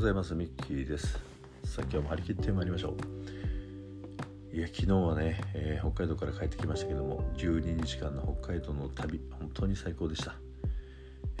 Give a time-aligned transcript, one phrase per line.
[0.00, 1.20] ございますミッキーです。
[1.62, 2.96] さあ今日も張り切ってまいりましょ
[4.52, 4.56] う。
[4.56, 10.36] いや昨日はね、えー、北海道から帰ってきましたけども12日間の北海道の旅本当に最高でした、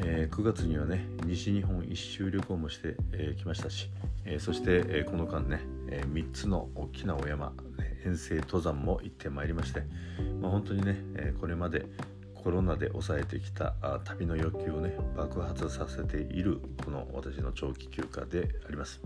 [0.00, 3.88] えー、9月にはね西日本一周旅行もしてき、えー、ましたし、
[4.26, 9.84] えそして、えこの間ね、え3つの大きなお山、ね、遠征登山も行ってまいりまして、
[10.38, 11.86] まあ、本当にね、えこれまで
[12.42, 19.00] コロナで抑えてきた旅の欲求をね爆発させているこの私の長期休暇であります、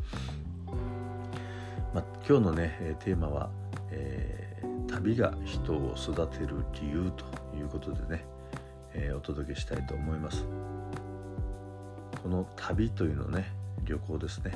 [1.93, 3.51] まあ、今日のねテーマは、
[3.91, 8.25] えー、旅が人を育てる理由ということでね、
[8.93, 10.45] えー、お届けしたいと思います。
[12.23, 13.53] この旅というのね
[13.85, 14.53] 旅行ですね。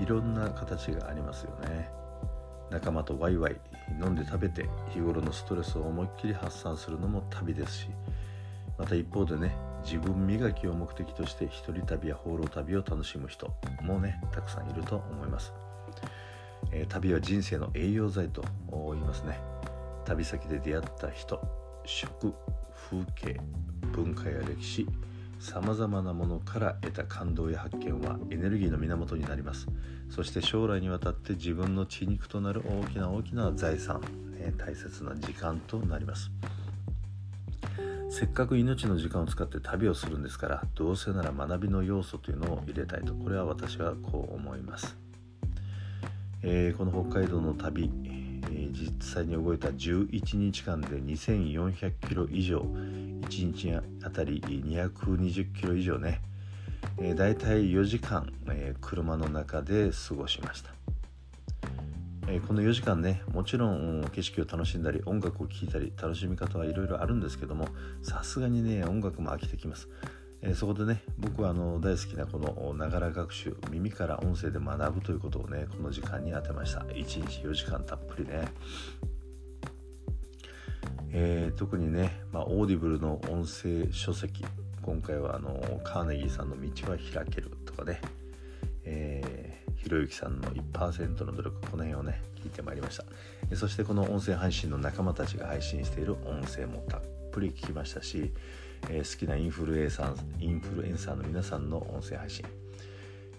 [0.00, 1.88] いろんな形がありますよね。
[2.70, 3.56] 仲間とワイワイ
[3.90, 7.88] 飲んで食べて日頃のストレスを思いっきり発散するのも旅ですし
[8.78, 15.52] また一方でね自分磨きを目的として一人旅や放浪旅を楽しむ人もねたくさんいると思います、
[16.72, 19.38] えー、旅は人生の栄養剤と言いますね。
[20.04, 21.40] 旅先で出会った人
[21.86, 22.34] 食
[22.90, 23.40] 風景
[23.92, 24.86] 文化や歴史
[25.44, 29.66] さまざまなものから得た感動や発見はエネルギーの源になります。
[30.08, 36.30] そして将来にわたって自分の血肉となる大きな大きな財産、ね、大切な時間となります。
[38.08, 44.96] せっかく命の時間を使って旅をするんですからどうせなら学びの要素というのを入れたいとこれは私はこう思います、
[46.42, 52.64] えー、この北海道の旅、えー、実際に動いた11日間で2400キロ以上
[53.24, 56.20] 1日あたり220キロ以上ね、
[56.98, 60.70] えー、大体4時間、えー、車の中で過ごしました、
[62.28, 67.68] えー、この4時間ねもちろん景色を楽しんだり音楽を聴いたり楽しみ方はいろいろあるんですけども
[68.02, 69.88] さすがにね音楽も飽きてきます。
[70.46, 76.80] え、そこでね僕はあの大好きなこのながら学習耳から音声で学ぶということをねこの時間に当てました。
[76.80, 78.44] 1日4時間たっぷりね。
[81.16, 84.44] えー、特にね、まあ、オーディブルの音声書籍
[84.82, 88.00] 今回はあのカーネギーさんの「道は開ける」とかね、
[88.84, 93.04] え、ひろゆきさんの1%の努力この辺をね聞いてまいりました。
[93.54, 98.32] そしてこの音声配信の仲間たちが配信している音声もたっぷり聞きましたし、
[98.90, 102.44] えー、好きなインフルエンサーインフルエンサーの皆さんの音声配信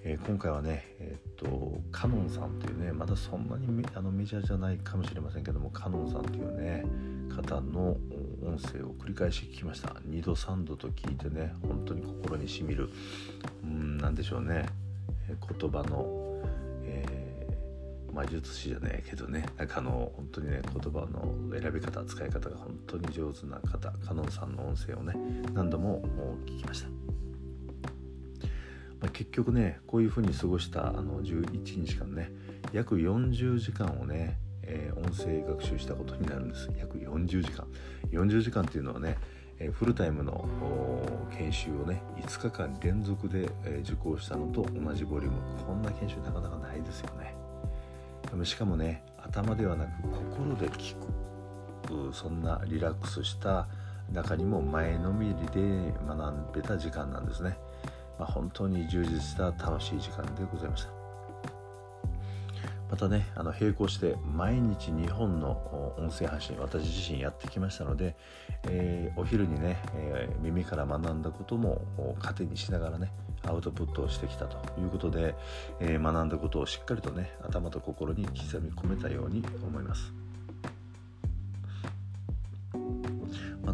[0.08, 6.86] えー、今回はね、えー、っとカノンさんというねまだそんなにあのメジャーじゃないかもしれませんけどもカノンさんというね
[7.36, 7.98] 方の
[8.46, 9.90] 音声を繰り返し聞きました。
[10.08, 12.92] 2度3度と聞いてね本当に心にしみる
[13.64, 14.68] うん何でしょうね、
[15.28, 16.40] えー、言葉の、
[16.84, 25.16] えー、魔術師じゃねえけどねなんかあの本当にね言葉の選び方使い方が本当に上手な方カノンさんの音声をね
[25.54, 26.04] 何度も
[26.46, 26.90] 聞きました。
[29.00, 32.32] まあ、結局ねこういうふうに過ごしたあの11日間ね
[32.72, 36.70] 約40時間をね、えー、音声学習したことになるんです。
[36.78, 37.68] 約40時間。
[38.12, 39.18] 40時間っていうのはね、
[39.60, 40.48] えー、フルタイムの
[41.38, 45.40] 研修をね5日間連続で、えー、受講したのと同じボリューム。
[45.66, 47.36] こんな研修なかなかないですよね。
[48.44, 51.26] しかもね頭ではなく心で聞く。
[52.12, 53.68] そんなリラックスした
[54.12, 57.58] 中にも前のめりで学べた時間なんですね。
[58.18, 60.96] まあ、本当に充実した楽しい時間でございました
[62.90, 68.16] またねあの並行して毎日日本の音声配信私自身やってきましたので、
[68.70, 71.82] えー、お昼にね、えー、耳から学んだことも
[72.20, 73.12] 糧にしながらね
[73.44, 75.36] アウトプットをしてきたということで、
[75.80, 80.25] えー、学んだことをしっかりとね頭と心に刻み込めたように思います。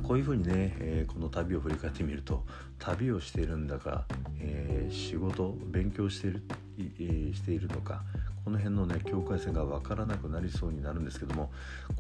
[0.04, 2.44] こういうふうにね、えー、この旅を振り返ってみると
[2.80, 4.06] 旅をしているんだか、
[4.40, 6.44] えー、仕事勉強している、
[6.80, 8.04] えー、しているのか
[8.44, 11.52] この辺のね境界線が分からなくなりそうになるんですけども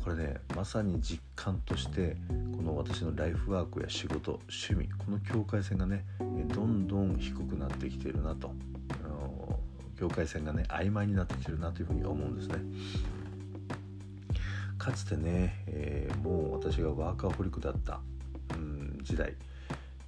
[0.03, 2.17] これねまさに実感として
[2.55, 8.51] この私のライフワークや仕事趣味この境界線がねどんどん低くなってきているなと
[10.01, 12.55] 境界線がね曖昧になってきてるなというふうに思うんですね。
[14.81, 17.99] かつてね、えー、もう私がワーカーホリックだった、
[18.55, 19.35] うん、時代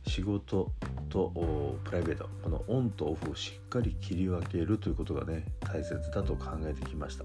[0.08, 0.72] 仕事
[1.10, 1.32] と
[1.84, 7.24] プライベートこのオンとオフをしっかり切り分けるということがね大切だと考えてきました。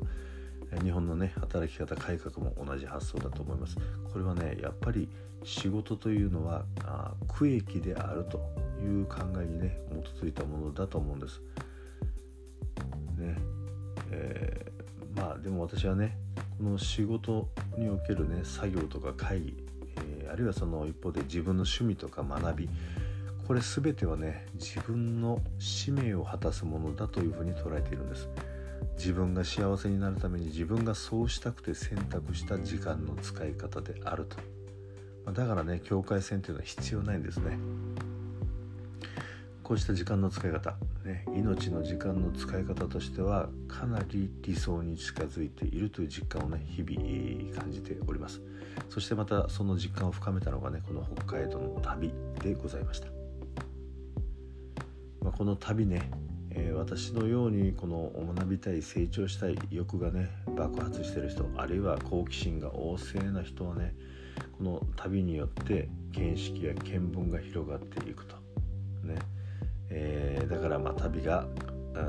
[0.82, 3.76] 日本のね働き方改革も同じ発想だと思います。
[4.12, 5.08] これはねやっぱり
[5.42, 8.38] 仕事というのはあ区域であると
[8.82, 9.80] いう考えにね
[10.20, 11.40] 基づいたものだと思うんです。
[13.16, 13.38] ね
[14.10, 16.18] えー、まあでも私はね
[16.58, 19.54] この仕事におけるね作業とか会議、
[20.20, 22.68] えー、あるいはその一方で自分の趣味とか学び
[23.46, 28.28] これ全てはね自分の使命を果たすものだというふうに捉えているんです。
[28.96, 34.36] 自分が幸せになるために自分がそうしたくて選択した時間の使い方であると。
[35.32, 37.58] だからね境界線というのは必要ないんですね。
[39.68, 48.40] こうした時間の使い方、ね、命の時間の使い方としてはかなり理想に近づいているという実感をね日々感じております。
[48.88, 52.10] そしてまたその実感を深めたのがねこの北海道の旅
[52.42, 53.08] でございました、
[55.20, 56.10] まあ、この旅ね
[56.50, 63.94] えー、私のようにこの学びたい成長したい欲がね爆発してる人あるいは好奇心が旺盛な人はね
[64.56, 66.80] この旅によって見識や見
[67.12, 68.34] 聞が広がっていくと。
[69.04, 69.16] ね、
[69.90, 71.46] えー、だからまあ旅が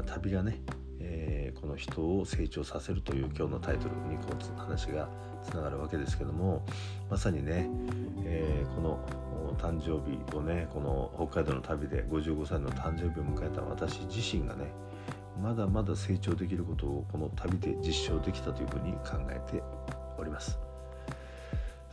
[0.05, 0.61] 旅がね、
[0.99, 5.09] えー、この人を成長させるという今日のタイトルにこう話が
[5.43, 6.65] つながるわけですけども
[7.09, 7.69] まさにね、
[8.23, 8.99] えー、この
[9.57, 14.71] 誕生日をねこの北海道の旅で55歳の誕生日を迎えた私自身がね
[15.41, 19.63] まだまだ成長できることをこの旅で実証できたというふうに考えて
[20.17, 20.68] おります。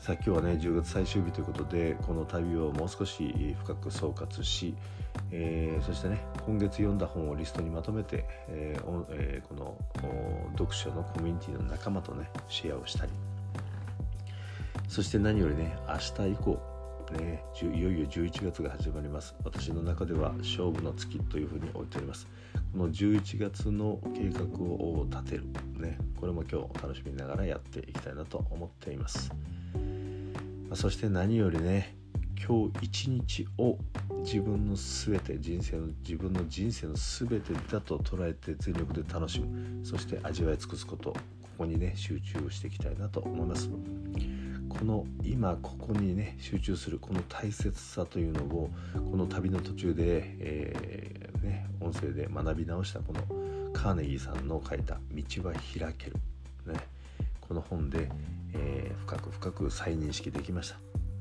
[0.06, 4.73] さあ今日はね10月最終日ということでこの旅をもう少し深く総括し、
[5.32, 9.76] えー、そしてね今月読んだ本をリストにまとめて、えーえー、この
[10.53, 13.11] 読書のコミュニティの仲間とねシェアをしたり。
[14.87, 16.76] そして何よりね明日以降
[17.19, 19.35] ね、いよいよ11月が始まります。
[19.44, 22.29] 私の中では勝負の月というふうに置いております。
[22.73, 25.47] この11月の計画を立てる、
[25.81, 29.32] ね、これも今日楽しみながらやっていきたいなと思っています、
[30.69, 31.97] ま、そして何よりね
[32.47, 33.79] 今日一日を
[34.23, 39.85] 自分の全て人生の自分の人生の全てだと捉えて全力で楽しむ。
[39.85, 41.19] そして味わい尽くすことこ
[41.59, 43.71] こにね集中をしていきたいなと思います。
[44.69, 48.71] この今ここにね集中するこの大切さというのを
[49.11, 56.17] この旅の途中で、えー、ね、音声で学び直したこのカーネギーさんの書いた「道は開ける」
[56.67, 56.75] ね、
[57.48, 58.10] この本で、
[58.54, 60.76] えー、深く深く再認識できました。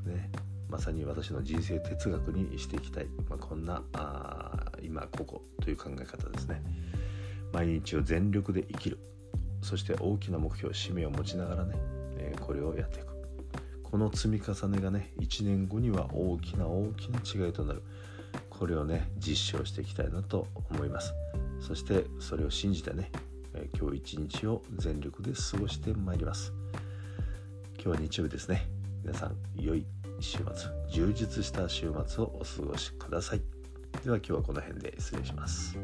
[0.10, 0.30] ね。
[0.70, 6.62] まさに私の人生哲学にしていきたい、まあ、こんなあ今ここという考え方ですね。
[7.54, 9.00] 毎日を全力で生きる。
[9.62, 11.76] そして大きな目標使命を持ちながらね、
[12.18, 13.16] えー、これをやっていく。
[13.84, 17.84] この積み重ねがね1年後には大きな大きな違いとなる。
[18.50, 21.14] これをね実証していきたいなと思います。
[21.60, 23.12] そしてそれを信じてね
[23.78, 26.54] 今日一日を全力で過ごしてまいります。
[27.76, 28.68] 今日は日曜日ですね。
[29.04, 29.86] 皆さん良い
[30.20, 33.42] 週末充実した週末をお過ごしください。
[34.04, 35.78] では今日はこの辺で失礼します。